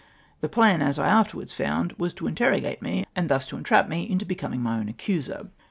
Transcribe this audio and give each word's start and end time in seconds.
The 0.39 0.49
plan, 0.49 0.81
as 0.81 0.97
I 0.97 1.05
afterwards 1.07 1.53
found, 1.53 1.93
was 1.99 2.11
to 2.15 2.25
interrogate 2.25 2.81
me, 2.81 3.05
and 3.15 3.29
thus 3.29 3.45
to 3.49 3.57
entrap 3.57 3.87
me 3.87 4.09
into 4.09 4.25
becoming 4.25 4.63
my 4.63 4.79
own 4.79 4.89
accuser. 4.89 5.51